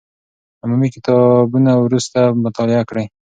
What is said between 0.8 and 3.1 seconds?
کتابونه وروسته مطالعه کړئ.